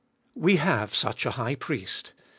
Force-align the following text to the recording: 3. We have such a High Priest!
3. 0.33 0.41
We 0.41 0.55
have 0.55 0.95
such 0.95 1.27
a 1.27 1.31
High 1.33 1.53
Priest! 1.53 2.13